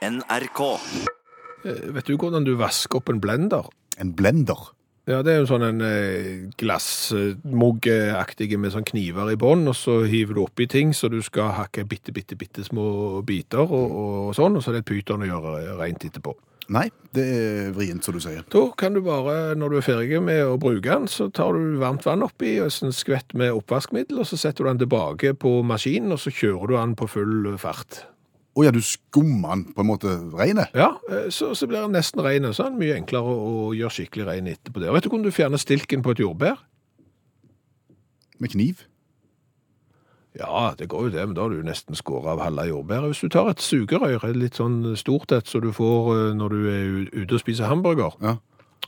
[0.00, 0.60] NRK.
[1.64, 3.66] Eh, Vet du hvordan du vasker opp en blender?
[4.00, 4.70] En blender.
[5.08, 9.98] Ja, det er jo sånn en eh, glassmuggeaktig med sånn kniver i bånn, og så
[10.08, 14.30] hiver du oppi ting så du skal hakke bitte, bitte, bitte små biter og, og
[14.38, 16.36] sånn, og så er det et pyton å gjøre rent etterpå.
[16.70, 16.86] Nei,
[17.16, 18.44] det er vrient, som du sier.
[18.52, 21.80] Da kan du bare, når du er ferdig med å bruke den, så tar du
[21.80, 25.56] varmt vann oppi og en skvett med oppvaskmiddel, og så setter du den tilbake på
[25.66, 28.04] maskinen, og så kjører du den på full fart.
[28.58, 30.64] Å ja, du skummer den på en måte reine?
[30.74, 32.42] Ja, eh, så, så blir den nesten rein.
[32.50, 32.54] Sånn.
[32.56, 34.90] så er den mye enklere å, å gjøre skikkelig rein etterpå det.
[34.96, 36.58] Vet du hvordan du fjerner stilken på et jordbær?
[38.42, 38.86] Med kniv?
[40.38, 43.10] Ja, det går jo det, men da har du nesten skåret av halve jordbæret.
[43.10, 46.60] Hvis du tar et sugerør, litt sånn stort et, som du får eh, når du
[46.70, 48.36] er ute og spiser hamburger, Ja.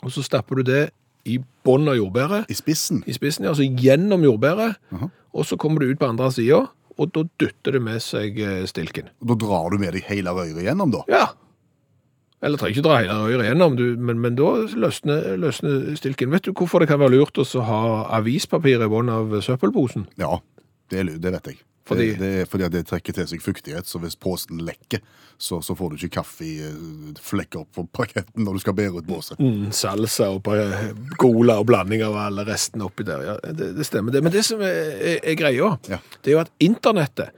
[0.03, 0.83] og så stapper du det
[1.27, 3.03] i bunnen av jordbæret, I spissen?
[3.07, 5.09] i spissen, ja, altså gjennom jordbæret, Aha.
[5.35, 6.67] og så kommer du ut på andre siden,
[6.99, 9.11] og da dytter det med seg eh, stilken.
[9.23, 11.03] Da drar du med deg hele røret gjennom, da?
[11.13, 11.25] Ja.
[12.43, 16.33] Eller trenger ikke dra hele røret gjennom, du, men, men da løsner, løsner stilken.
[16.35, 17.83] Vet du hvorfor det kan være lurt å ha
[18.19, 20.09] avispapir i bunnen av søppelposen?
[20.21, 20.41] Ja,
[20.93, 21.63] det, det vet jeg.
[21.85, 25.01] Fordi- Det, det er fordi det trekker til seg fuktighet, så hvis posen lekker,
[25.43, 29.39] så, så får du ikke kaffeflekker på paketten når du skal bære ut båset.
[29.43, 30.43] Mm, salsa og
[31.19, 33.25] cola og blanding av alle restene oppi der.
[33.27, 34.23] Ja, det, det stemmer det.
[34.23, 35.99] Men det som er, er, er greia, Ja.
[36.23, 37.31] det er jo at internettet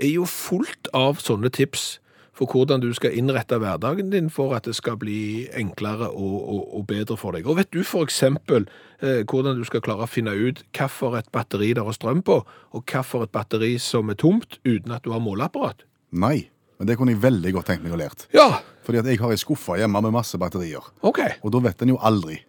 [0.00, 1.98] er jo fullt av sånne tips
[2.32, 6.62] for hvordan du skal innrette hverdagen din for at det skal bli enklere og, og,
[6.78, 7.44] og bedre for deg.
[7.46, 11.16] Og vet du for eksempel eh, hvordan du skal klare å finne ut hva for
[11.18, 14.92] et batteri der er strøm på, og hva for et batteri som er tomt uten
[14.92, 15.86] at du har måleapparat?
[16.12, 16.48] Nei,
[16.78, 18.26] men det kunne jeg veldig godt tenkt meg å lært.
[18.34, 20.82] Ja, Fordi at jeg har ei skuffe hjemme med masse batterier.
[21.02, 21.18] ok.
[21.44, 22.40] Og da vet en jo aldri.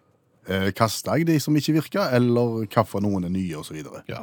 [0.48, 3.76] Eh, Kaster jeg de som ikke virker, eller hvilke noen er nye, osv.
[4.08, 4.22] Ja.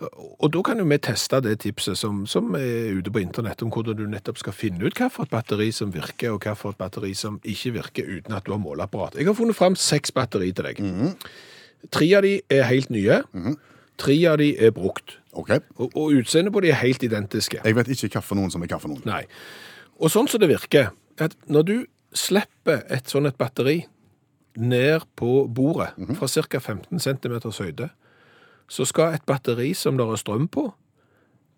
[0.00, 3.72] Og da kan jo vi teste det tipset som, som er ute på internett, om
[3.72, 6.72] hvordan du nettopp skal finne ut hva for et batteri som virker, og hva for
[6.72, 9.18] et batteri som ikke virker uten at du har måleapparat.
[9.20, 10.80] Jeg har funnet fram seks batteri til deg.
[11.92, 13.20] Tre av de er helt nye.
[14.00, 15.18] Tre av de er brukt.
[15.36, 15.60] Okay.
[15.76, 17.60] Og, og utseendet på de er helt identiske.
[17.64, 19.04] Jeg vet ikke hva for noen som er hva for noen.
[19.06, 19.24] Nei.
[20.00, 21.76] Og sånn som det virker, at når du
[22.16, 23.82] slipper et sånt et batteri
[24.58, 26.58] ned på bordet fra ca.
[26.58, 27.90] 15 cm høyde,
[28.70, 30.70] så skal et batteri som det er strøm på,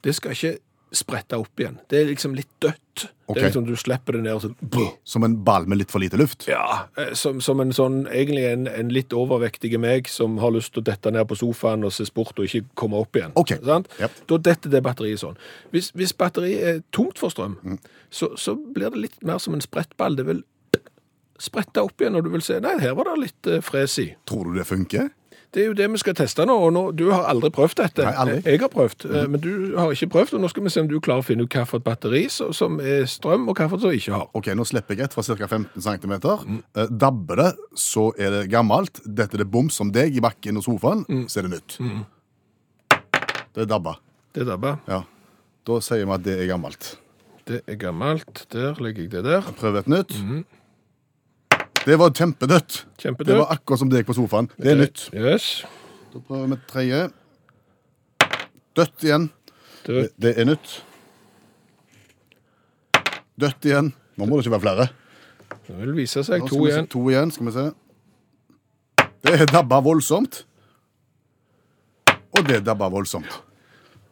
[0.03, 0.57] det skal ikke
[0.93, 1.79] sprette opp igjen.
[1.89, 3.07] Det er liksom litt dødt.
[3.25, 3.35] Okay.
[3.35, 6.03] Det er liksom Du slipper det ned og så Som en ball med litt for
[6.03, 6.45] lite luft.
[6.51, 10.75] Ja, eh, som, som en sånn, egentlig en, en litt overvektige meg som har lyst
[10.75, 13.33] til å dette ned på sofaen og se sport og ikke komme opp igjen.
[13.41, 13.63] Okay.
[13.65, 13.89] Sant?
[14.03, 14.21] Yep.
[14.29, 15.41] Da detter det batteriet sånn.
[15.73, 17.57] Hvis, hvis batteriet er tomt for strøm,
[18.13, 20.19] så, så blir det litt mer som en sprettball.
[20.21, 20.45] Det vil
[21.41, 24.11] sprette opp igjen, og du vil se, nei, her var det litt eh, fres i.
[24.29, 25.09] Tror du det funker?
[25.53, 28.05] Det er jo det vi skal teste nå, og nå, du har aldri prøvd dette.
[28.07, 28.37] Nei, aldri.
[28.49, 29.35] Jeg har prøvd, mm.
[29.35, 31.45] men du har ikke prøvd, og nå skal vi se om du klarer å finne
[31.45, 34.31] ut hva for et batteri som er strøm, og hva for et som ikke har.
[34.39, 35.51] Ok, nå slipper jeg et fra ca.
[35.51, 36.15] 15 cm.
[36.17, 39.03] Eh, dabber det, så er det gammelt.
[39.05, 41.77] Dette er det bom som deg i bakken og sofaen, så er det nytt.
[43.53, 43.99] Det er dabba.
[44.33, 44.79] Det er dabba.
[44.89, 45.03] Ja.
[45.69, 46.95] Da sier vi at det er gammelt.
[47.45, 48.47] Det er gammelt.
[48.55, 49.53] Der legger jeg det der.
[49.61, 50.17] Prøv et nytt.
[51.83, 52.79] Det var kjempedødt.
[53.03, 54.49] Det var akkurat som deg på sofaen.
[54.57, 55.09] Det er nytt.
[55.15, 55.65] Yes.
[56.13, 57.03] Da prøver vi tredje.
[58.77, 59.29] Dødt igjen.
[59.83, 60.75] Det, Det, det er nytt.
[63.41, 63.93] Dødt igjen.
[64.17, 64.89] Nå må det ikke være flere.
[65.67, 66.45] det vil vise seg.
[66.49, 66.87] To igjen.
[66.93, 67.67] To igjen, skal vi se.
[69.23, 70.45] Det er dabba voldsomt.
[72.33, 73.33] Og det dabba voldsomt.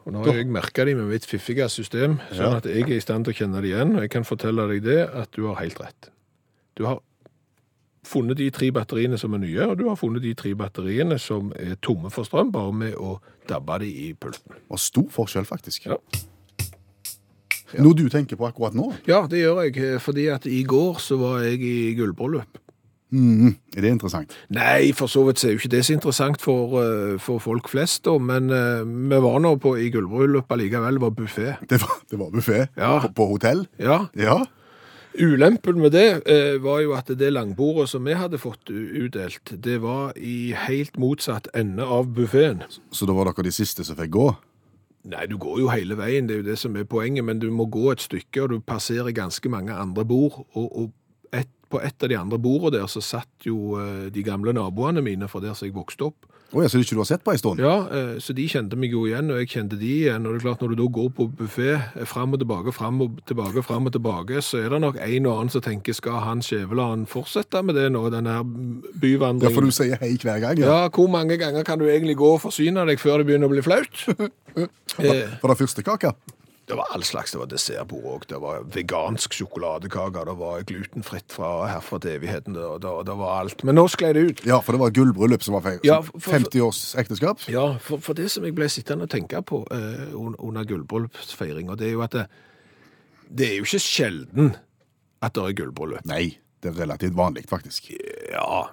[0.07, 3.03] Og nå har jeg merka de med mitt fiffige system, sånn at jeg er i
[3.05, 3.95] stand til å kjenne det igjen.
[3.97, 6.11] Og jeg kan fortelle deg det, at du har helt rett.
[6.79, 7.01] Du har
[8.07, 11.53] funnet de tre batteriene som er nye, og du har funnet de tre batteriene som
[11.59, 13.19] er tomme for strøm, bare med å
[13.49, 14.57] dabbe de i pulten.
[14.71, 15.87] Og stor forskjell, faktisk.
[15.91, 15.99] Ja.
[17.79, 18.89] Noe du tenker på akkurat nå?
[19.07, 22.59] Ja, det gjør jeg, eh, fordi at i går så var jeg i gullbryllup.
[23.13, 24.33] Mm, Er det interessant?
[24.55, 28.05] Nei, for så vidt er jo ikke det så interessant for, eh, for folk flest,
[28.07, 31.57] da, men uh, vi var nå på, i gullbryllup allikevel, var buffé.
[31.69, 33.01] Det var, det var buffé Ja.
[33.01, 33.67] på, på hotell?
[33.79, 34.45] Ja, Ja.
[35.19, 39.81] Ulempen med det eh, var jo at det langbordet som vi hadde fått utdelt, det
[39.83, 42.63] var i helt motsatt ende av buffeen.
[42.95, 44.29] Så da var dere de siste som fikk gå?
[45.11, 47.49] Nei, du går jo hele veien, det er jo det som er poenget, men du
[47.51, 51.81] må gå et stykke, og du passerer ganske mange andre bord, og, og et, på
[51.83, 55.43] et av de andre bordene der så satt jo eh, de gamle naboene mine fra
[55.43, 56.30] der som jeg vokste opp.
[56.51, 57.61] Å ja, så ikke du har sett på en stund?
[57.63, 60.25] Ja, eh, så de kjente meg jo igjen, og jeg kjente de igjen.
[60.27, 62.99] Og det er klart, når du da går på buffé, eh, fram og tilbake, fram
[63.05, 66.19] og tilbake, fram og tilbake, så er det nok en og annen som tenker, skal
[66.25, 70.59] han Skjæveland fortsette med det nå, den her Ja, for du sier hei hver gang?
[70.59, 73.55] Ja, hvor mange ganger kan du egentlig gå og forsyne deg før det begynner å
[73.55, 74.05] bli flaut?
[74.99, 76.17] Var det første kaka?
[76.71, 77.33] Det var all slags.
[77.35, 78.27] Det var dessertbord òg.
[78.31, 80.23] Det var vegansk sjokoladekake.
[80.29, 82.55] Det var glutenfritt fra herfra til evigheten.
[82.55, 83.65] Det, det, det var alt.
[83.67, 84.43] Men nå sklei det ut.
[84.47, 85.81] Ja, for det var gullbryllup som var feil.
[85.87, 87.43] Ja, for- for- 50 års ekteskap.
[87.51, 91.91] Ja, for, for det som jeg ble sittende og tenke på eh, under gullbryllupsfeiringa, det
[91.91, 92.27] er jo at det,
[93.31, 94.55] det er jo ikke sjelden
[95.23, 96.07] at det er gullbryllup.
[96.09, 97.91] Nei, det er relativt vanlig, faktisk.
[98.31, 98.69] Ja,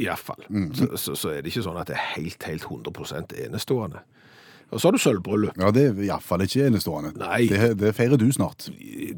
[0.00, 0.42] iallfall.
[0.74, 4.00] Så, så, så er det ikke sånn at det er helt, helt 100% enestående.
[4.72, 5.58] Og så har du sølvbryllup.
[5.60, 7.12] Ja, det er iallfall ikke enestående.
[7.20, 7.44] Nei.
[7.50, 8.68] Det, det feirer du snart.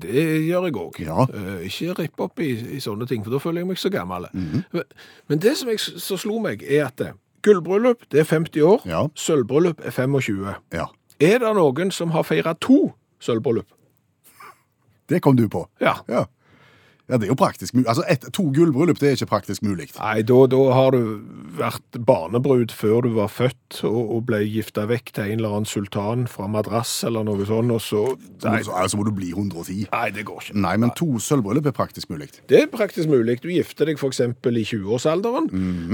[0.02, 0.98] Det gjør jeg òg.
[1.00, 1.26] Ja.
[1.64, 4.26] ikke ripp opp i, i sånne ting, for da føler jeg meg så gammel.
[4.34, 4.82] men,
[5.30, 7.12] men det som jeg, så slo meg, er at det,
[7.46, 9.04] gullbryllup det er 50 år, Ja.
[9.14, 10.54] sølvbryllup er 25.
[10.74, 10.88] Ja.
[11.22, 12.90] Er det noen som har feira to
[13.22, 13.70] sølvbryllup?
[15.08, 15.62] Det kom du på.
[15.80, 15.94] Ja.
[16.10, 16.24] Ja,
[17.06, 17.86] ja det er jo praktisk mulig.
[17.88, 19.88] Altså, et, to gullbryllup, det er ikke praktisk mulig.
[19.98, 21.20] Nei, da, da har du
[21.56, 25.68] vært barnebrud før du var født og, og ble gifta vekk til en eller annen
[25.70, 28.02] sultan fra madrass eller noe sånt, og så
[28.46, 29.86] Nei, Så, altså må du bli 110.
[29.92, 30.56] nei det går ikke.
[30.66, 32.28] Nei, men to sølvbryllup er praktisk mulig.
[32.50, 33.38] Det er praktisk mulig.
[33.42, 34.20] Du gifter deg f.eks.
[34.26, 35.48] i 20-årsalderen.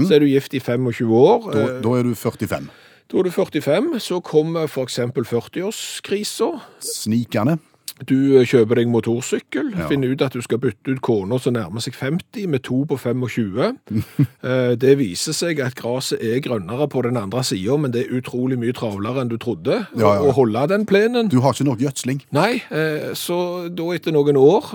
[0.07, 1.47] Så er du gift i 25 år.
[1.53, 2.67] Da, da er du 45.
[3.11, 3.93] Da er du 45.
[4.01, 4.99] Så kommer f.eks.
[5.13, 6.49] 40-årskrisa.
[6.83, 7.59] Snikende.
[8.01, 9.87] Du eh, kjøper deg motorsykkel, Ja.
[9.87, 12.97] finner ut at du skal bytte ut kona som nærmer seg 50, med to på
[12.97, 13.77] 25.
[14.43, 18.17] Eh, det viser seg at gresset er grønnere på den andre sida, men det er
[18.19, 20.25] utrolig mye travlere enn du trodde Ja, ja.
[20.27, 21.29] å holde den plenen.
[21.31, 22.19] Du har ikke nok gjødsling.
[22.35, 24.73] Nei, eh, så da etter noen år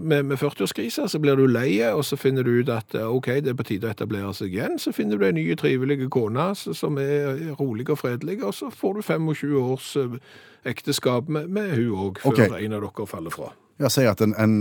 [0.00, 3.52] med, med 40-årskrise, så blir du lei, og så finner du ut at ok, det
[3.52, 4.78] er på tide å etablere seg igjen.
[4.80, 8.94] Så finner du en ny, trivelig kone som er rolig og fredelig, og så får
[8.94, 9.96] du 25 års
[10.68, 12.40] ekteskap med, med hun òg, før Ok.
[12.60, 13.50] En av dere faller fra.
[13.80, 14.54] Jeg sier at en, en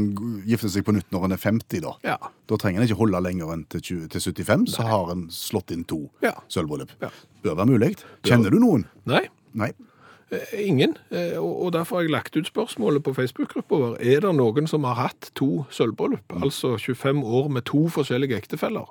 [0.48, 1.92] gifter seg på nytt når en er 50, da.
[2.08, 2.16] Ja.
[2.48, 5.74] Da trenger en ikke holde lenger enn til, 20, til 75, så har en slått
[5.76, 6.32] inn to Ja.
[6.48, 6.94] sølvbryllup.
[7.04, 7.10] Ja.
[7.44, 7.90] Bør være mulig.
[8.24, 8.86] Kjenner du noen?
[9.06, 9.74] Nei, Nei.
[10.32, 10.96] eh, ingen.
[11.12, 13.98] Eh, Og derfor har jeg lagt ut spørsmålet på Facebook-gruppa vår.
[14.00, 18.88] Er det noen som har hatt to sølvbryllup, altså 25 år med to forskjellige ektefeller?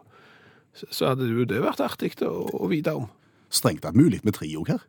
[0.76, 3.08] Så- hadde jo det vært artig å vite om.
[3.50, 4.80] Strengt tatt mulig med tre òg her.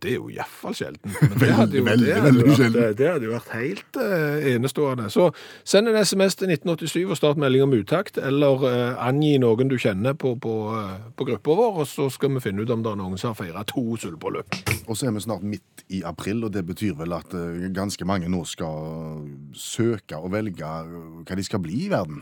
[0.00, 1.14] Det er jo iallfall sjelden.
[1.30, 2.96] Men det hadde jo, Veldig, det hadde veldig vært, sjelden.
[2.98, 5.08] det hadde jo vært helt uh, enestående.
[5.12, 5.28] Så
[5.64, 9.76] send en SMS til 1987 og start melding om utakt, eller uh, angi noen du
[9.80, 12.94] kjenner på, på, uh, på gruppa vår, og så skal vi finne ut om det
[12.94, 14.60] er noen som har feira to sølvbryllup.
[14.90, 18.06] Og så er vi snart midt i april, og det betyr vel at eh, ganske
[18.06, 19.24] mange nå skal
[19.58, 20.92] søke og velge eh,
[21.26, 22.20] hva de skal bli i verden.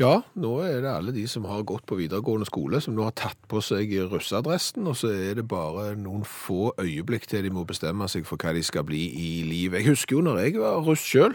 [0.00, 3.16] Ja, nå er det alle de som har gått på videregående skole, som nå har
[3.18, 7.64] tatt på seg russeadressen, og så er det bare noen få øyeblikk til de må
[7.68, 9.80] bestemme seg for hva de skal bli i livet.
[9.82, 11.34] Jeg husker jo når jeg var russ sjøl,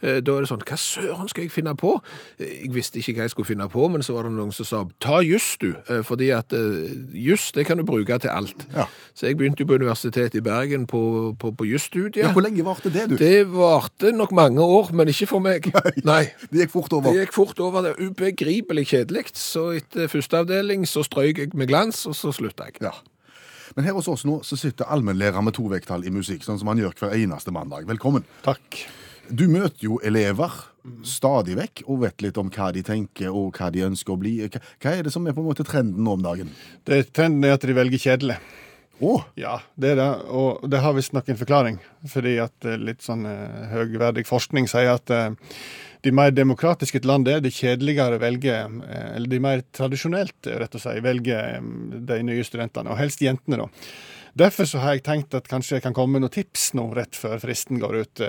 [0.00, 1.96] da er det sånn Hva søren skal jeg finne på?
[2.38, 4.64] Eh, Jeg visste ikke hva jeg skulle finne på, men så var det noen som
[4.68, 8.66] sa ta juss, du, eh, fordi at eh, juss det kan du bruke til alt.
[8.74, 8.86] Ja.
[9.14, 12.22] Så jeg begynte jo på Universitetet i Bergen på, på, på jusstudiet.
[12.24, 13.16] Ja, Hvor lenge varte det, du?
[13.20, 15.68] Det varte nok mange år, men ikke for meg.
[16.04, 16.24] Nei.
[16.50, 17.12] Det gikk fort over.
[17.12, 17.82] Det gikk fort over.
[17.86, 19.26] Det er ubegripelig kjedelig.
[19.36, 22.80] Så etter første avdeling så strøyk jeg med glans, og så slutta jeg.
[22.84, 22.92] Ja.
[23.76, 26.70] Men her hos oss nå så sitter allmennlærer med to vekttall i musikk, sånn som
[26.72, 27.84] han gjør hver eneste mandag.
[27.84, 28.24] Velkommen.
[28.46, 28.78] Takk.
[29.28, 30.54] Du møter jo elever
[31.04, 34.38] stadig vekk og vet litt om hva de tenker og hva de ønsker å bli.
[34.48, 36.54] Hva er det som er på en måte trenden nå om dagen?
[36.88, 38.38] Det, trenden er at de velger kjedelig.
[39.04, 39.26] Oh.
[39.36, 40.08] Ja, det er det.
[40.32, 41.76] Og det har visstnok en forklaring.
[42.08, 45.34] Fordi at eh, litt sånn eh, høgverdig forskning sier at eh,
[46.04, 50.58] de mer demokratiske et land er, de kjedeligere velger eh, Eller de mer tradisjonelt, eh,
[50.60, 51.70] rett og slett, velger eh,
[52.10, 52.92] de nye studentene.
[52.92, 53.92] Og helst jentene, da.
[54.36, 57.16] Derfor så har jeg tenkt at kanskje jeg kan komme med noen tips nå rett
[57.16, 58.24] før fristen går ut.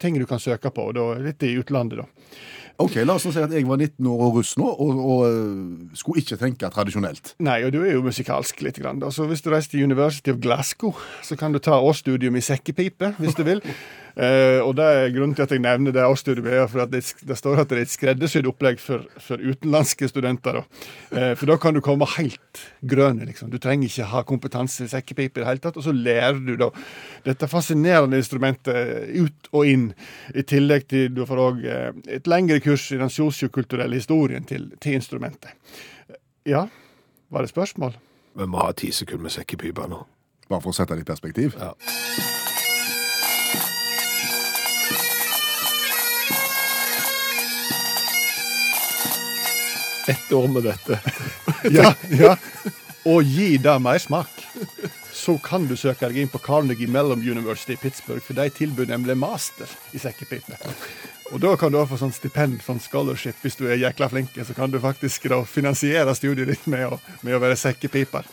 [0.00, 2.38] Ting du kan søke på, da litt i utlandet, da.
[2.80, 6.22] ok, La oss si at jeg var 19 år og russ nå, og, og skulle
[6.22, 7.34] ikke tenke tradisjonelt.
[7.44, 8.80] Nei, og du er jo musikalsk litt.
[8.80, 9.12] Grann, da.
[9.12, 13.12] Så hvis du reiser til University of Glasgow, så kan du ta årsstudium i sekkepipe,
[13.20, 13.60] hvis du vil.
[14.14, 17.02] Eh, og det er Grunnen til at jeg nevner det årsstudiet, er for at det,
[17.26, 20.60] det står at det er et skreddersydd opplegg for, for utenlandske studenter.
[20.60, 20.84] Da.
[21.10, 23.22] Eh, for da kan du komme helt grønn.
[23.26, 23.50] Liksom.
[23.50, 25.80] Du trenger ikke ha kompetanse i sekkepipe i det hele tatt.
[25.80, 26.70] Og så lærer du da
[27.26, 29.90] dette fascinerende instrumentet ut og inn.
[30.34, 31.90] I tillegg til du får òg eh,
[32.20, 35.58] et lengre kurs i den sosiokulturelle historien til, til instrumentet.
[36.46, 36.66] Ja,
[37.32, 37.96] var det spørsmål?
[38.34, 40.04] Vi må ha ti sekunder med sekkepipa nå.
[40.50, 41.54] Bare for å sette det i perspektiv.
[41.58, 41.72] Ja.
[50.08, 51.00] Ett år med dette.
[51.72, 52.34] Ja, ja.
[53.08, 54.28] Og gi det mer smak.
[55.12, 58.90] Så kan du søke deg inn på Carnegie Mellom University i Pittsburgh, for de tilbyr
[58.90, 60.58] nemlig master i sekkepipe.
[61.32, 64.36] Og da kan du få sånn stipend, sånn scholarship, hvis du er jækla flink.
[64.36, 68.28] Så kan du faktisk da finansiere studiet ditt med å, med å være sekkepiper.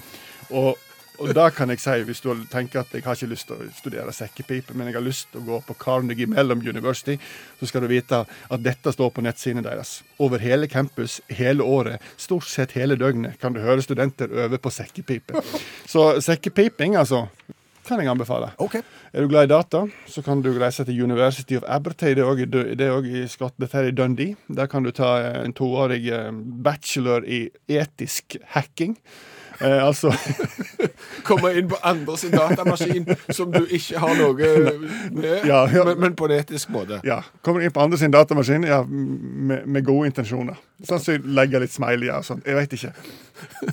[0.51, 0.75] Og,
[1.21, 3.67] Og da kan jeg si, hvis du tenker at jeg har ikke lyst til å
[3.77, 7.17] studere sekkepipe, men jeg har lyst til å gå på Carnegie Mellom University,
[7.59, 9.99] så skal du vite at dette står på nettsidene deres.
[10.21, 14.73] Over hele campus, hele året, stort sett hele døgnet, kan du høre studenter øve på
[14.73, 15.41] sekkepipe.
[15.85, 17.27] Så sekkepiping, altså,
[17.85, 18.51] kan jeg anbefale.
[18.61, 18.81] Okay.
[19.13, 22.13] Er du glad i data, så kan du reise til University of Abertay.
[22.15, 24.37] Det er også i Dø- det også i Skott, dette er i Dundee.
[24.47, 26.29] Der kan du ta eh, en toårig eh,
[26.65, 28.97] bachelor i etisk hacking.
[29.61, 30.13] Eh, altså
[31.27, 34.33] Komme inn på andre sin datamaskin som du ikke har noe
[35.17, 35.85] med, Ja, ja.
[35.85, 37.01] Men, men på en etisk måte.
[37.05, 40.57] Ja, Kommer inn på andre sin datamaskin ja, med, med gode intensjoner.
[40.87, 42.47] Som legger litt smileyer og sånt.
[42.47, 42.93] Jeg vet ikke.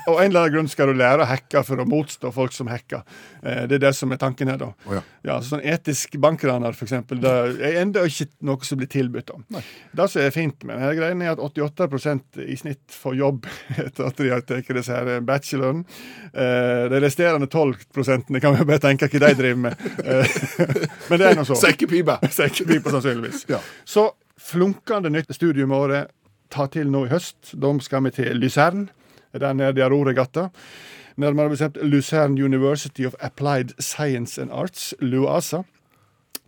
[0.09, 2.71] Og en eller annen grunn skal du lære å hacke for å motstå folk som
[2.71, 3.03] hacker.
[3.43, 4.71] Eh, det er det som er tanken her, da.
[4.89, 5.03] Oh, ja.
[5.29, 9.45] Ja, sånn etisk bankraner, eksempel, det er enda ikke noe som blir tilbudt om.
[9.53, 13.49] Det som er fint med denne greien, er at 88% i snitt får jobb
[13.87, 15.85] etter at de har tatt disse her bacheloren.
[16.33, 19.85] Eh, de resterende 12% kan vi bare tenke hva de driver med.
[20.05, 20.39] Eh,
[21.11, 21.59] Men det er nå så.
[21.59, 22.21] Sekkepipe.
[22.33, 23.45] Sekkepipe, sannsynligvis.
[23.53, 23.61] Ja.
[23.89, 25.73] Så flunkende nytt studium
[26.51, 27.55] tar til nå i høst.
[27.55, 28.89] Da skal vi til Luzern,
[29.33, 30.49] der nede i Aurora-gata.
[31.19, 35.65] Nærmere bestemt Luzern University of Applied Science and Arts, LUASA.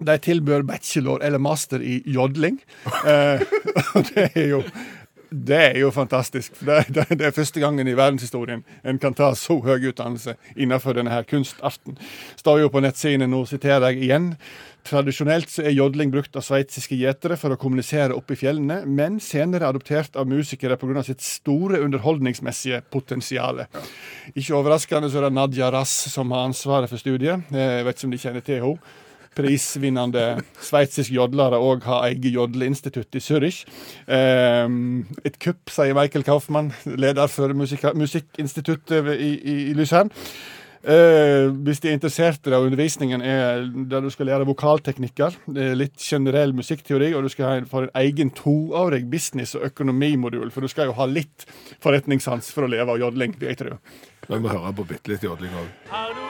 [0.01, 2.61] De tilbyr bachelor eller master i jodling.
[3.07, 3.41] Eh,
[4.15, 4.63] det er jo
[5.31, 6.59] det er jo fantastisk.
[6.61, 10.97] Det, det, det er første gangen i verdenshistorien en kan ta så høy utdannelse innenfor
[10.99, 11.99] denne her kunstarten.
[12.41, 14.33] Står jo på nettsidene nå, siterer jeg igjen.
[14.87, 19.19] Tradisjonelt så er jodling brukt av sveitsiske gjetere for å kommunisere oppe i fjellene, men
[19.23, 21.03] senere adoptert av musikere pga.
[21.05, 23.67] sitt store underholdningsmessige potensial.
[24.35, 27.45] Ikke overraskende så er det Nadia Rass som har ansvaret for studiet.
[27.53, 30.25] Jeg vet ikke om de kjenner til henne prisvinnende
[30.61, 33.65] sveitsisk jodlere òg har eget jodleinstitutt i Zürich.
[34.11, 40.11] Ehm, et kupp, sier Michael Kaufmann, leder for musikkinstituttet i, i, i Lysern.
[40.81, 45.77] Uh, hvis de er interessert i det, undervisningen er der du skal lære vokalteknikker, er
[45.77, 50.49] litt generell musikkteori, og du skal ha en, for en egen toårig business- og økonomimodul,
[50.55, 51.45] for du skal jo ha litt
[51.85, 53.77] forretningssans for å leve av jodling, vil jeg tro.
[54.33, 56.30] La meg høre på bitte litt jodling òg.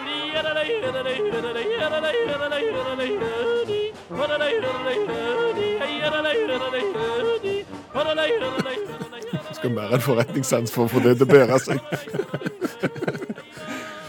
[9.56, 11.78] Skal mer enn forretningssans for å få det til å bære seg.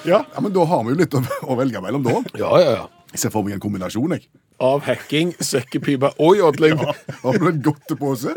[0.08, 2.16] Ja, Ja, men Da har vi jo litt å, å velge mellom, da.
[2.40, 2.88] Ja, ja, ja.
[3.12, 4.16] Jeg ser for meg en kombinasjon.
[4.16, 4.24] jeg.
[4.62, 6.78] Av hacking, sekkepipe og jodling.
[7.24, 8.34] Har du en godtepose?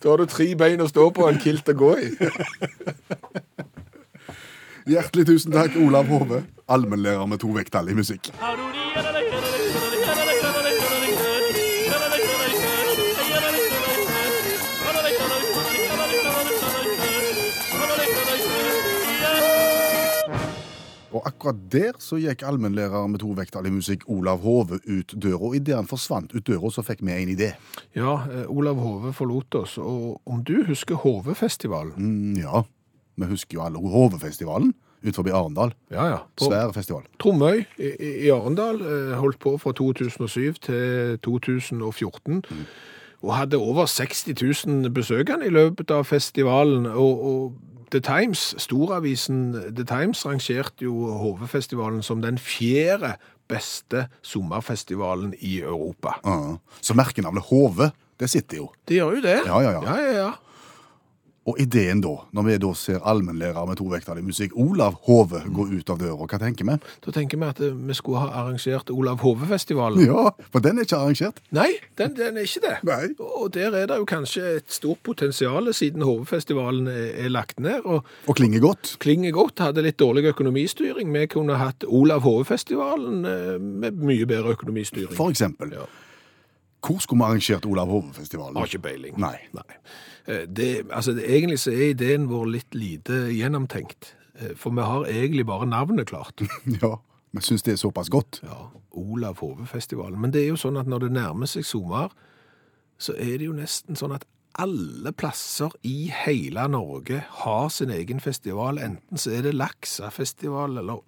[0.00, 2.10] Da har du tre bein å stå på og en kilt å gå i.
[4.90, 8.30] Hjertelig tusen takk, Olav Hove, allmennlærer med to vekttall i musikk.
[21.20, 25.42] Og akkurat der så gikk allmennlærer med to vekttall i musikk Olav Hove ut døra.
[25.50, 27.50] Og idet han forsvant ut døra, så fikk vi en idé.
[27.96, 31.92] Ja, eh, Olav Hove forlot oss, og om du husker Hovefestivalen?
[31.96, 32.62] Mm, ja,
[33.20, 34.72] vi husker jo alle Hovefestivalen
[35.04, 35.74] ut forbi Arendal.
[35.92, 36.18] Ja, ja.
[36.36, 37.04] På Svær festival.
[37.20, 37.92] Tromøy i,
[38.26, 42.42] i Arendal eh, holdt på fra 2007 til 2014.
[43.20, 44.32] Og hadde over 60
[44.66, 46.86] 000 besøkende i løpet av festivalen.
[46.88, 53.16] Og, og The Times, storavisen The Times, rangerte jo Hovefestivalen som den fjerde
[53.50, 56.20] beste sommerfestivalen i Europa.
[56.26, 58.70] Uh, Så merkenavnet Hove, det sitter jo.
[58.88, 59.40] Det gjør jo det.
[59.46, 59.82] Ja, ja, ja.
[59.82, 60.30] ja, ja, ja.
[61.48, 65.88] Og ideen da, når vi da ser allmennlærer med tovektig musikk, Olav Hove, gå ut
[65.90, 66.74] av døra, hva tenker vi?
[67.06, 70.02] Da tenker vi at eh, vi skulle ha arrangert Olav Hove-festivalen.
[70.04, 71.40] Ja, for den er ikke arrangert.
[71.56, 72.74] Nei, den, den er ikke det.
[72.84, 73.00] Nei.
[73.24, 77.80] Og der er det jo kanskje et stort potensial siden Hovefestivalen er, er lagt ned.
[77.88, 78.96] Og Og klinger godt.
[79.00, 81.08] klinger godt, hadde litt dårlig økonomistyring.
[81.16, 85.16] Vi kunne hatt Olav Hove-festivalen eh, med mye bedre økonomistyring.
[85.16, 85.72] For eksempel.
[85.72, 85.88] Ja.
[86.80, 88.56] Hvor skulle vi arrangert Olav Hove-festivalen?
[88.56, 89.18] Har ikke peiling.
[89.20, 89.36] Nei.
[89.56, 89.80] Nei.
[90.46, 94.14] Det, altså, det, egentlig så er ideen vår litt lite gjennomtenkt.
[94.38, 96.40] Eh, For vi har egentlig bare navnet klart.
[96.82, 96.96] Ja,
[97.30, 98.40] vi syns det er såpass godt.
[98.42, 100.20] Ja, Olav Hove-festivalen.
[100.20, 102.12] Men det er jo sånn at når det nærmer seg sommer,
[103.00, 104.26] så er det jo nesten sånn at
[104.60, 108.80] alle plasser i hele Norge har sin egen festival.
[108.82, 111.04] Enten så er det laksefestival, eller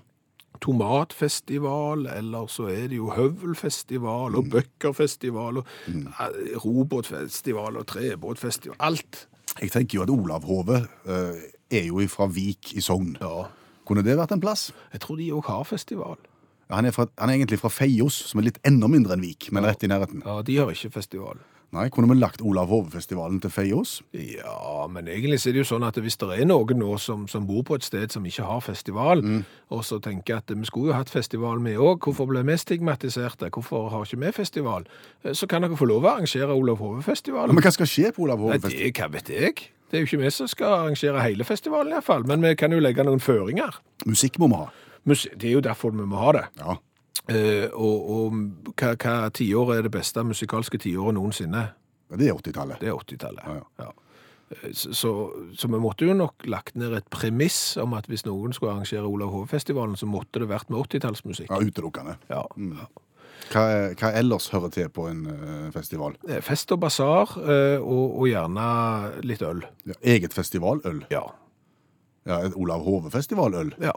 [0.62, 5.66] tomatfestival, eller så er det jo høvelfestival, og bøkkerfestival, og
[6.64, 8.76] robotfestival robåtfestival, og trebåtfestival.
[8.81, 9.26] Alt.
[9.61, 13.16] Jeg tenker jo at Olav Hove eh, er jo fra Vik i Sogn.
[13.21, 13.49] Ja.
[13.85, 14.71] Kunne det vært en plass?
[14.92, 16.21] Jeg tror de òg har festival.
[16.71, 19.25] Ja, han, er fra, han er egentlig fra Feios, som er litt enda mindre enn
[19.25, 20.23] Vik, men rett i nærheten.
[20.25, 21.42] Ja, de har ikke festival.
[21.73, 24.02] Nei, kunne vi lagt Olav Hove-festivalen til Feios?
[24.12, 27.23] Ja, men egentlig så er det jo sånn at hvis det er noen nå som,
[27.33, 29.23] som bor på et sted som ikke har festival,
[29.73, 33.49] og så tenker at vi skulle jo hatt festival vi òg, hvorfor ble vi stigmatiserte?
[33.57, 34.85] Hvorfor har ikke vi festival?
[35.25, 37.55] Eh, Så kan dere få lov å arrangere Olav Hove-festivalen.
[37.57, 38.93] men hva skal skje på Olav Hove-festivalen?
[38.93, 39.69] det, hva vet jeg?
[39.88, 42.85] Det er jo ikke vi som skal arrangere hele festivalen iallfall, men vi kan jo
[42.85, 43.81] legge noen føringer.
[44.05, 44.69] Musikk må vi ha.
[45.09, 46.45] Musi Det er jo derfor vi må ha det.
[46.61, 46.76] Ja.
[47.28, 48.33] Eh, og og
[48.75, 51.69] hva, hva tiår er det beste musikalske tiåret noensinne?
[52.11, 52.81] Ja, Det er 80-tallet.
[52.81, 53.45] Det er 80-tallet.
[53.47, 53.90] Ja, Ja.
[54.52, 54.92] Eh, Så,
[55.57, 59.07] så, vi måtte jo nok lagt ned et premiss om at hvis noen skulle arrangere
[59.09, 61.49] Olav Hove-festivalen, så måtte det vært med 80-tallsmusikk.
[61.49, 62.16] Ja, Utelukkende.
[62.28, 62.42] Ja.
[63.52, 66.16] Hva, er- hva ellers hører til på en eh, festival?
[66.28, 67.33] Eh, Fest og basar,
[67.81, 69.62] og, og gjerne litt øl.
[69.87, 71.04] Ja, eget festivaløl.
[71.11, 71.23] Ja.
[72.26, 73.92] Ja, Olav Hove-festivaløl Ja.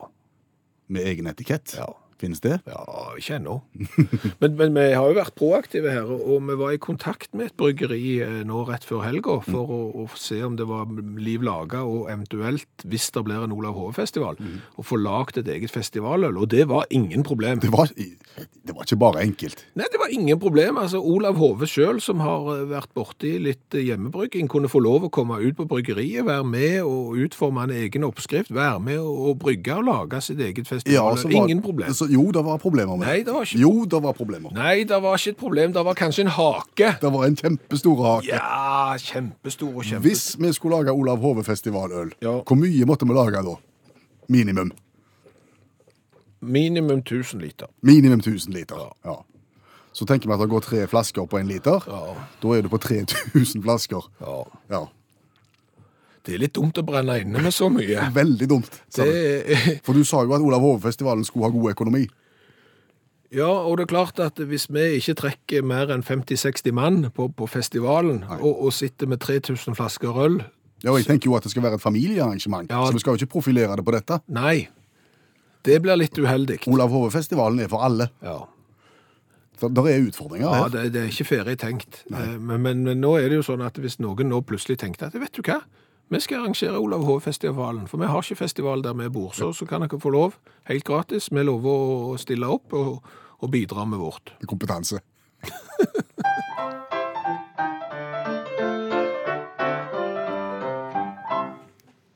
[0.88, 1.75] med egen etikett.
[1.77, 1.89] Ja.
[2.22, 2.62] Finnes det?
[2.69, 2.84] Ja,
[3.19, 3.57] ikke ennå.
[4.41, 7.55] Men, men vi har jo vært proaktive her, og vi var i kontakt med et
[7.60, 10.88] bryggeri eh, nå rett før helga for å, å se om det var
[11.19, 14.39] liv laga, og eventuelt, hvis det blir en Olav Hove-festival,
[14.79, 16.38] å få lagd et eget festivaløl.
[16.39, 17.60] Og det var ingen problem.
[17.63, 19.65] Det var, det var ikke bare enkelt.
[19.75, 20.77] Nei, det var ingen problem.
[20.77, 25.03] Altså, Olav Hove sjøl, som har eh, vært borti litt eh, hjemmebrygging, kunne få lov
[25.07, 29.38] å komme ut på bryggeriet, være med og utforme en egen oppskrift, være med og,
[29.39, 31.93] brygge og lage sitt eget festival, var- ingen problem.
[31.93, 34.51] Så, jo, det var problemer med Nei, det var ikke- Jo, det var problemer.
[34.53, 35.74] Nei, det var ikke et problem.
[35.74, 36.95] Det var kanskje en hake.
[37.01, 38.27] Det var en kjempestor hake.
[38.33, 40.01] Ja, kjempestor og kjempestor.
[40.09, 42.39] Hvis vi skulle lage Olav Hove-festivaløl, Ja.
[42.41, 43.55] hvor mye måtte vi lage da?
[44.29, 44.71] Minimum.
[46.41, 47.67] Minimum 1000 liter.
[47.81, 48.75] Minimum 1000 liter.
[49.05, 49.15] Ja.
[49.96, 51.86] Så tenker vi at det går tre flasker på en liter.
[51.88, 52.16] Ja.
[52.44, 54.10] Da er du på 3000 flasker.
[54.20, 54.42] Ja.
[54.74, 54.82] Ja.
[56.25, 58.08] Det er litt dumt å brenne inne med så mye.
[58.20, 58.80] Veldig dumt.
[58.98, 62.08] Det For du sa jo at Olav Hove-festivalen skulle ha god økonomi.
[63.36, 67.28] ja, og det er klart at hvis vi ikke trekker mer enn 50-60 mann på,
[67.36, 70.40] på festivalen, og, og sitter med 3000 flasker øl
[70.84, 72.84] Ja, og jeg tenker jo at det skal være et familiearrangement, Ja.
[72.86, 74.20] så vi skal jo ikke profilere det på dette.
[74.28, 74.68] Nei,
[75.66, 76.60] det blir litt uheldig.
[76.68, 78.10] Olav Hove-festivalen er for alle.
[78.25, 78.42] Ja,
[79.59, 82.01] For der er utfordringer ja det, det er ikke ferdig tenkt.
[82.12, 85.07] Eh, Men, men, men nå er det jo sånn at hvis noen nå plutselig tenkte
[85.07, 85.62] at vet du hva,
[86.13, 89.65] vi skal arrangere Olav Hove-festivalen, for vi har ikke festival der vi bor, så, så
[89.65, 90.35] kan dere få lov,
[90.70, 91.31] helt gratis.
[91.33, 93.00] Vi lover å stille opp og,
[93.41, 94.35] og bidra med vårt.
[94.46, 95.01] Kompetanse.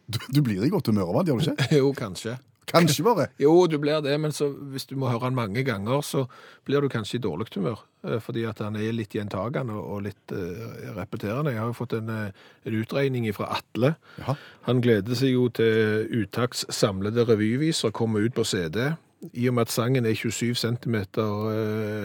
[0.10, 1.78] Du, du blir i godt humør av det, gjør du ikke?
[1.78, 2.38] Jo, kanskje.
[2.72, 3.28] Kanskje bare.
[3.44, 6.26] Jo, du blir det, men så, hvis du må høre den mange ganger, så
[6.68, 7.82] blir du kanskje i dårlig humør.
[8.06, 11.52] eh, Fordi at han er litt gjentagende og og litt uh, repeterende.
[11.52, 12.32] Jeg har jo fått en, eh,
[12.70, 13.96] en utregning fra Atle.
[14.20, 14.36] Jaha.
[14.70, 18.94] Han gleder seg jo til Utakts samlede revyviser kommer ut på CD.
[19.34, 20.96] I og med at sangen er 27 cm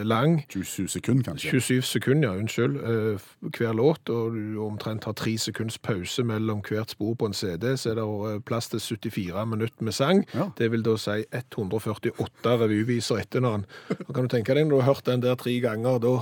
[0.03, 1.49] lang, 27 sekunder, kanskje.
[1.49, 3.19] 27 sekunder, ja, unnskyld, eh,
[3.57, 7.77] hver låt, og du omtrent har tre sekunds pause mellom hvert spor på en CD,
[7.77, 10.25] så er det eh, plass til 74 minutter med sang.
[10.33, 10.49] Ja.
[10.57, 13.65] Det vil da si 148 revyviser etter når han
[14.13, 16.15] kan du tenke deg når du har hørt den der tre ganger, da,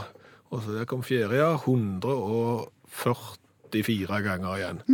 [0.53, 4.79] og så der kom fjerde, ja, 144 ganger igjen.
[4.87, 4.93] Ja.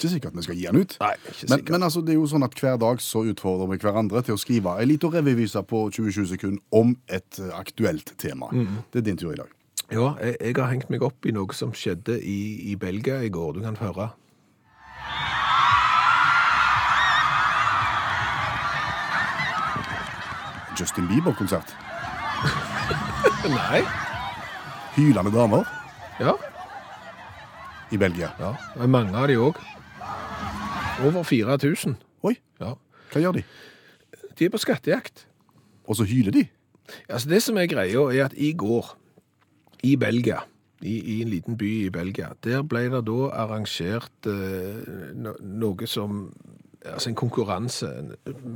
[0.00, 0.94] Ikke sikkert vi skal gi den ut.
[1.02, 1.70] Nei, ikke Men, sikkert.
[1.74, 4.40] men altså, det er jo sånn at hver dag så utfordrer vi hverandre til å
[4.40, 8.48] skrive en liten revyvise på 20-20 sekunder om et eh, aktuelt tema.
[8.92, 9.52] Det er din tur i dag.
[9.92, 12.38] Ja, jeg, jeg har hengt meg opp i noe som skjedde i,
[12.72, 13.58] i Belgia i går.
[13.58, 14.08] Du kan høre.
[20.78, 21.74] Justin Bieber-konsert.
[23.50, 23.82] Nei.
[24.96, 25.64] Hylende damer
[26.20, 26.34] Ja.
[27.90, 28.30] i Belgia.
[28.38, 28.54] ja.
[28.76, 29.56] Det mange av de òg.
[31.06, 31.96] Over 4000.
[32.22, 32.74] Oi, Ja.
[33.12, 33.42] hva gjør de?
[34.38, 35.26] De er på skattejakt.
[35.88, 36.46] Og så hyler de.
[37.08, 38.96] Altså Det som er greia, er at i går,
[39.82, 40.40] i Belgia,
[40.82, 45.86] i, i en liten by i Belgia, der ble det da arrangert eh, no, noe
[45.86, 46.30] som
[46.80, 47.84] Altså en konkurranse,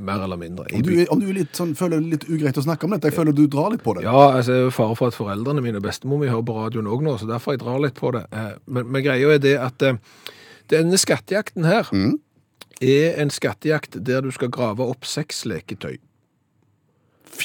[0.01, 0.63] mer eller mindre.
[0.73, 3.13] Om du, om du litt sånn, føler det litt ugreit å snakke om dette, jeg
[3.13, 4.01] føler du drar litt på det.
[4.07, 6.89] Ja, altså jeg er fare for at foreldrene mine og bestemor mi hører på radioen
[6.89, 8.23] òg nå, så derfor jeg drar litt på det.
[8.33, 9.99] Eh, Men, men greia er det at eh,
[10.73, 11.85] denne skattejakten her
[12.81, 15.97] er en skattejakt der du skal grave opp seks leketøy.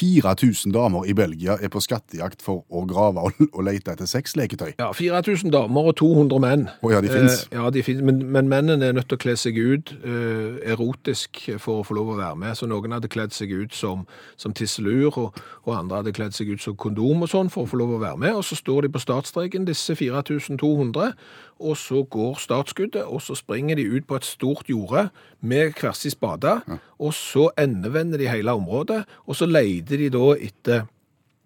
[0.01, 4.73] 4000 damer i Belgia er på skattejakt for å grave og, lete etter sexleketøy.
[4.79, 6.65] Ja, 4000 damer og 200 menn.
[6.81, 7.43] Å ja, de finnes.
[7.51, 10.57] Eh, ja, de finnes, men, men mennene er nødt til å kle seg ut eh,
[10.73, 12.57] erotisk for å få lov å være med.
[12.57, 14.07] Så noen hadde kledd seg ut som,
[14.41, 17.71] som tisselur, og, og andre hadde kledd seg ut som kondom og sånn for å
[17.71, 18.35] få lov å være med.
[18.39, 21.13] Og så står de på startstreken, disse 4200,
[21.61, 25.09] og så går startskuddet, og så springer de ut på et stort jorde
[25.41, 26.55] med hver sin spade,
[26.99, 30.85] og så endevender de hele området, og så leter de da etter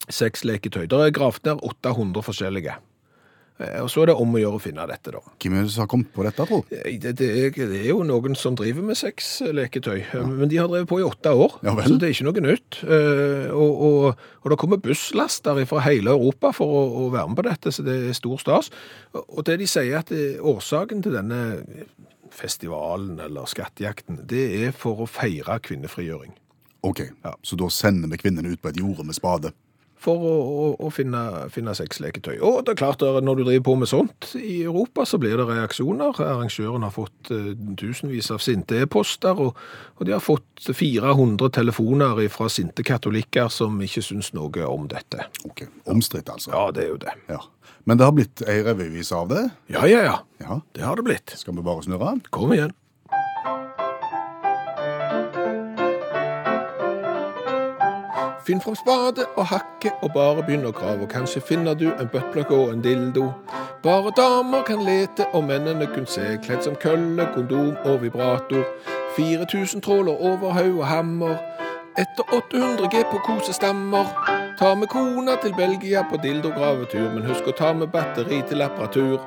[0.10, 0.86] seks leketøy.
[0.88, 2.76] Det er gravd ned 800 forskjellige.
[3.58, 5.22] Eh, Og så er det om å gjøre å finne dette, da.
[5.40, 6.60] Hvem er det som har kommet på dette, tro?
[6.70, 10.26] Eh, Det, det, det er jo noen som driver med sexleketøy, Ja.
[10.28, 12.84] men de har drevet på i åtte år, Ja så det er ikke noe nytt.
[12.84, 17.38] Eh, Og, og, og det kommer busslaster fra hele Europa for å, å være med
[17.38, 18.70] på dette, så det er stor stas.
[19.16, 21.64] Og det de sier at årsaken til denne
[22.36, 26.36] festivalen eller skattejakten, det er for å feire kvinnefrigjøring.
[26.86, 27.02] Ok,
[27.41, 29.54] så da sender vi kvinnene ut på et jorde med spade.
[30.06, 31.19] For å, å, å finne,
[31.54, 32.36] finne sexleketøy.
[32.45, 35.48] Og det er klart, når du driver på med sånt i Europa, så blir det
[35.50, 36.19] reaksjoner.
[36.21, 39.58] Arrangøren har fått eh, tusenvis av sinte e-poster, og,
[39.95, 45.26] og de har fått 400 telefoner fra sinte katolikker som ikke syns noe om dette.
[45.48, 46.54] Ok, Omstridt, altså.
[46.54, 47.17] Ja, det er jo det.
[47.32, 47.41] Ja.
[47.89, 49.48] Men det har blitt ei revyvise av det.
[49.74, 50.19] Ja, ja, ja.
[50.43, 50.62] Ja.
[50.76, 51.34] Det har det blitt.
[51.39, 52.17] Skal vi bare snurre?
[52.36, 52.76] Kom igjen.
[58.46, 61.08] Finn fram spade og hakke og bare begynn å grave.
[61.10, 63.32] Kanskje finner du en buttplug og en dildo.
[63.82, 66.36] Bare damer kan lete, og mennene kun se.
[66.46, 68.62] Kledd som kølle, kondom og vibrator.
[69.18, 71.36] 4000 tråler over haug og hammer.
[71.98, 74.14] Etter 800 G på kosestammer.
[74.60, 79.18] Ta med kona til Belgia på dildogravetur, men husk å ta med batteri til apparatur.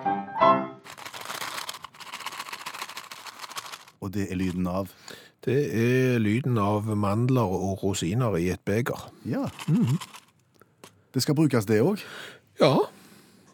[4.00, 4.94] Og det er lyden av
[5.44, 9.08] Det er lyden av mandler og rosiner i et beger.
[9.28, 9.46] Ja.
[11.14, 12.02] Det skal brukes, det òg.
[12.60, 12.74] Ja,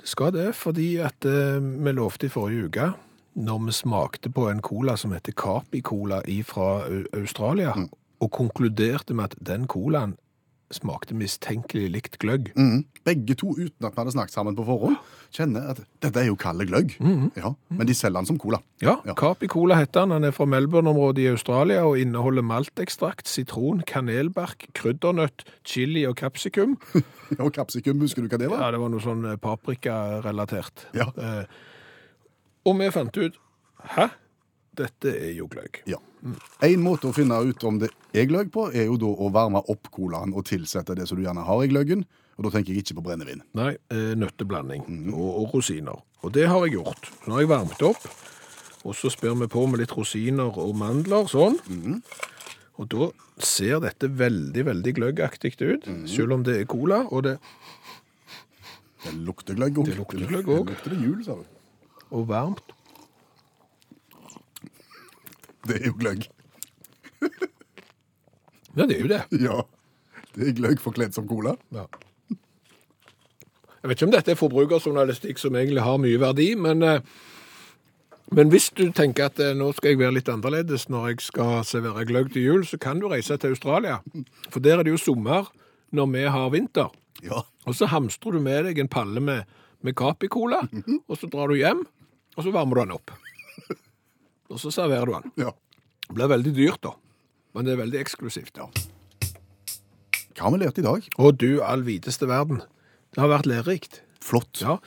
[0.00, 2.88] det skal det, fordi at eh, vi lovte i forrige uke,
[3.34, 7.74] når vi smakte på en cola som heter Capi-cola fra Australia,
[8.20, 10.16] og konkluderte med at den colaen
[10.74, 12.50] smakte mistenkelig likt gløgg.
[12.58, 12.84] Mm.
[13.04, 14.96] Begge to, uten at vi hadde snakket sammen på forhånd,
[15.34, 16.94] kjenner at dette er jo kald gløgg.
[17.37, 17.52] Ja.
[17.68, 18.60] Men de selger den som cola.
[18.82, 19.14] Ja, Ja.
[19.18, 20.14] Capi-cola heter den.
[20.16, 26.76] Den er fra Melbourne-området i Australia og inneholder maltekstrakt, sitron, kanelbark, kryddernøtt, chili og kapsikum.
[27.38, 28.66] Og kapsikum, husker du hva det var?
[28.66, 30.84] Ja, det var noe sånn paprikarelatert.
[30.84, 30.87] paprika-relatert.
[30.94, 31.08] Ja.
[31.16, 31.44] Eh,
[32.64, 33.40] og vi fant ut
[33.94, 34.06] Hæ?
[34.74, 35.82] Dette er jo gløgg.
[35.90, 36.00] Ja.
[36.64, 39.60] En måte å finne ut om det er gløgg på, er jo da å varme
[39.70, 42.04] opp colaen og tilsette det som du gjerne har i gløggen.
[42.34, 43.44] Og da tenker jeg ikke på brennevin.
[43.54, 46.00] Nei, nøtteblanding nøtteblanding og, og rosiner.
[46.24, 47.10] Og det har jeg gjort.
[47.26, 48.08] Nå har jeg varmet opp,
[48.84, 51.60] og så spør vi på med litt rosiner og mandler, sånn.
[52.80, 57.38] Og da ser dette veldig, veldig gløggaktig ut, selv om det er cola, og det
[59.04, 59.88] Det lukter gløgg òg.
[59.90, 60.46] Det lukter gløgg.
[60.48, 61.44] Det lukter det jul, sa du.
[62.14, 62.72] og varmt.
[65.68, 66.27] Det er jo gløgg.
[68.74, 69.22] Ja, det er jo det.
[69.40, 69.61] Ja.
[70.35, 71.55] Det er gløgg forkledd som cola.
[71.74, 71.87] Ja.
[73.85, 77.03] Jeg vet ikke om dette er forbrukerjournalistikk som egentlig har mye verdi, men, eh,
[78.33, 81.61] men hvis du tenker at eh, nå skal jeg være litt annerledes når jeg skal
[81.68, 84.00] servere gløgg til jul, så kan du reise til Australia.
[84.48, 85.53] For der er det jo sommer
[85.92, 86.90] når vi har vinter.
[87.22, 87.44] Ja.
[87.68, 89.44] Og så hamstrer du med deg en palle med,
[89.85, 90.64] med Capi-cola,
[91.07, 91.85] og så drar du hjem,
[92.35, 93.14] og så varmer du den opp.
[94.52, 95.33] Og så serverer du den.
[95.46, 95.54] ja.
[96.04, 96.90] Det blir veldig dyrt da,
[97.57, 98.59] men det er veldig eksklusivt.
[98.61, 101.07] Hva har vi lært i dag?
[101.16, 102.61] Å du all videste verden,
[103.14, 104.02] det har vært lærerikt.
[104.24, 104.62] Flott.
[104.64, 104.78] Ja,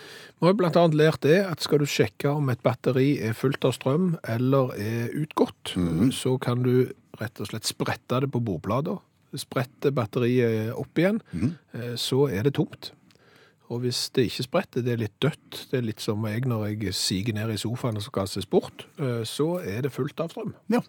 [0.42, 3.76] vi har annet lært det at skal du sjekke om et batteri er fullt av
[3.76, 5.76] strøm eller er utgått,
[6.14, 6.90] så kan du
[7.22, 8.98] rett og slett sprette det på bordplata.
[9.38, 11.20] Sprette batteriet opp igjen,
[11.74, 12.92] eh, så er det tomt.
[13.70, 16.68] Og hvis det ikke spretter, det er litt dødt, det er litt som jeg når
[16.70, 20.32] jeg siger ned i sofaen og skal se sport, eh, så er det fullt av
[20.32, 20.54] strøm.
[20.72, 20.80] Ja.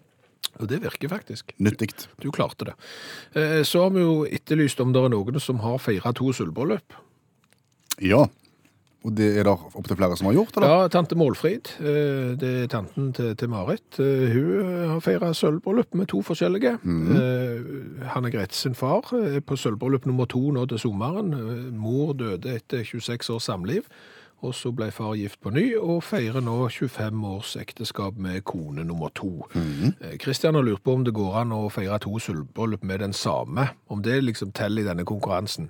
[0.59, 1.51] Og det virker faktisk.
[1.59, 1.91] Nyttig.
[2.23, 2.73] Du klarte det.
[3.35, 6.95] Eh, Så har vi jo etterlyst om det er noen som har feira to sølvbryllup.
[7.99, 8.25] Ja.
[9.07, 10.67] Og det er det opptil flere som har gjort, eller?
[10.83, 13.95] Ja, tante Målfrid, eh, det er tanten til, til Marit.
[13.95, 16.73] Eh, Hun har feiret sølvbryllup med to forskjellige.
[16.83, 21.31] Eh, Hanne Grete sin far er på sølvbryllup nummer to nå til sommeren.
[21.33, 23.87] Eh, Mor døde etter 26 års samliv,
[24.43, 28.83] og så ble far gift på ny, og feirer nå 25 års ekteskap med kone
[28.87, 29.45] nummer to.
[29.55, 33.13] Mm Kristian har lurt på om det går an å feire to sølvbryllup med den
[33.15, 35.69] samme, om det liksom teller i denne konkurransen.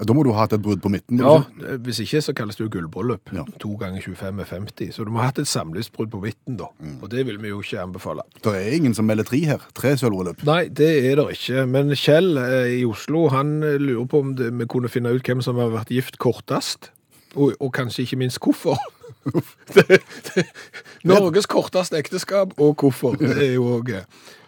[0.00, 1.20] Da må du ha hatt et brudd på midten.
[1.20, 3.32] Ja, eh, hvis ikke så kalles det jo gullbryllup.
[3.36, 3.44] Ja.
[3.62, 4.92] To ganger 25 er 50.
[4.96, 6.70] Så du må ha hatt et samlivsbrudd på midten, da.
[6.80, 6.96] Mm.
[7.02, 8.24] Og det vil vi jo ikke anbefale.
[8.42, 9.68] Det er ingen som melder tre her.
[9.78, 10.42] Tre sølvbryllup.
[10.48, 11.66] Nei, det er det ikke.
[11.70, 15.28] Men Kjell eh, i Oslo han eh, lurer på om det, vi kunne finne ut
[15.28, 16.90] hvem som har vært gift kortest.
[17.34, 18.80] Og, og kanskje ikke minst hvorfor.
[19.76, 20.02] det,
[20.32, 20.48] det,
[21.08, 23.20] Norges korteste ekteskap og hvorfor.
[23.20, 23.94] Det er jo òg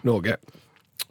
[0.04, 0.38] Norge.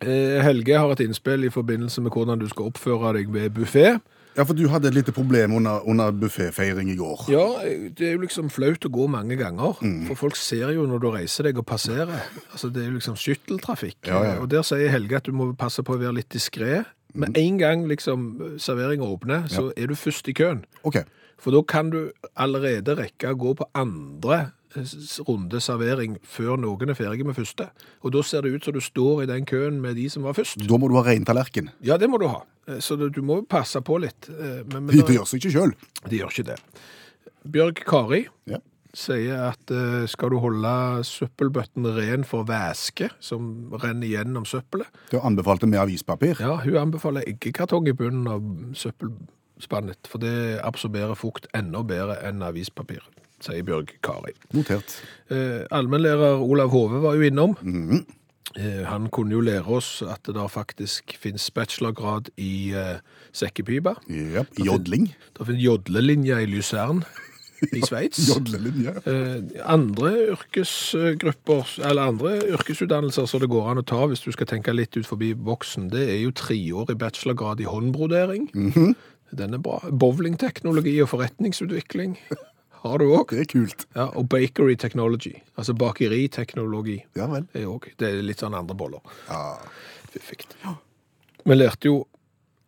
[0.04, 3.88] Eh, Helge har et innspill i forbindelse med hvordan du skal oppføre deg ved buffé.
[4.34, 7.28] Ja, for du hadde et lite problem under, under bufféfeiring i går.
[7.30, 7.46] Ja,
[7.94, 9.78] det er jo liksom flaut å gå mange ganger,
[10.10, 12.10] for folk ser jo når du reiser deg og passerer.
[12.50, 14.00] Altså, det er jo liksom skytteltrafikk.
[14.10, 14.36] Ja, ja.
[14.42, 16.82] Og der sier Helge at du må passe på å være litt diskré.
[17.14, 20.64] Med en gang liksom serveringen åpner, så er du først i køen.
[20.82, 21.04] Ok.
[21.38, 22.00] For da kan du
[22.40, 24.48] allerede rekke å gå på andre
[25.28, 27.70] runde servering før noen er ferdig med første.
[28.04, 30.34] Og da ser det ut som du står i den køen med de som var
[30.38, 30.58] først.
[30.68, 31.70] Da må du ha ren tallerken.
[31.86, 32.42] Ja, det må du ha.
[32.68, 34.30] Eh, Så du må passe på litt.
[34.30, 35.74] eh, Men, men de, de gjør seg ikke sjøl.
[36.10, 36.60] de gjør ikke det.
[37.46, 38.58] Bjørg Kari Ja.
[38.94, 45.20] sier at eh, skal du holde søppelbøtten ren for væske som renner gjennom søppelet, Det
[45.22, 46.40] anbefalte med avispapir.
[46.40, 48.42] ja, hun anbefaler eggekartong i bunnen av
[48.74, 53.02] søppelspannet, for det absorberer fukt enda bedre enn avispapir,
[53.44, 54.34] sier Bjørg Kari.
[54.56, 54.98] Notert.
[55.30, 57.58] Eh, Allmennlærer Olav Hove var jo innom.
[57.62, 58.06] Mhm.
[58.56, 63.00] Eh, Han kunne jo lære oss at det der faktisk finnes bachelorgrad i eh,
[63.34, 63.96] sekkepipe.
[64.10, 64.44] Ja.
[64.62, 65.08] Jodling.
[65.38, 67.04] Det finnes jodlelinje i Lusern
[67.74, 68.28] i Sveits.
[68.30, 74.50] Eh, andre yrkesgrupper, eller andre yrkesutdannelser som det går an å ta hvis du skal
[74.52, 78.50] tenke litt ut forbi boksen, det er jo treårig bachelorgrad i håndbrodering.
[79.34, 79.80] Den er bra.
[79.90, 82.18] Bowlingteknologi og forretningsutvikling
[82.84, 83.30] har du òg.
[83.32, 83.86] Det er kult.
[83.96, 87.48] Ja, og bakery technology, altså bakeriteknologi, Ja vel.
[87.54, 87.90] er òg.
[87.98, 89.00] Det er litt sånn andre boller.
[89.30, 89.58] Ja.
[90.14, 90.46] Fiffig.
[91.46, 92.04] Vi lærte jo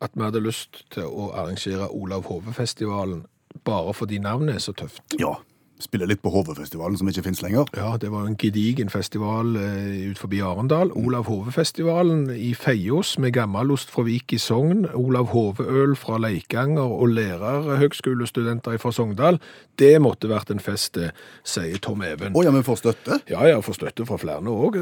[0.01, 3.25] at vi hadde lyst til å arrangere Olav Hove-festivalen
[3.63, 5.03] bare fordi navnet er så tøft.
[5.19, 5.35] ja.
[5.83, 7.67] Spiller litt på Hovefestivalen, som ikke fins lenger.
[7.75, 10.93] Ja, det var en gedigen festival eh, ut forbi Arendal.
[10.95, 17.11] Olav Hove-festivalen i Feios med gammelost fra Vik i Sogn, Olav Hove-øl fra Leikanger og
[17.17, 19.41] lærerhøgskolestudenter fra Sogndal.
[19.75, 21.09] Det måtte vært en fest, det,
[21.43, 22.31] sier Tom Even.
[22.31, 23.19] Å ja, men får støtte.
[23.27, 24.77] Ja, har fått støtte fra flere òg.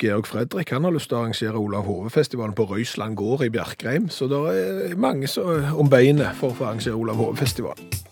[0.00, 4.08] Georg Fredrik han har lyst til å arrangere Olav Hove-festivalen på Røysland gård i Bjerkreim.
[4.08, 8.11] Så det er mange som om beinet for å få arrangere Olav Hove-festivalen.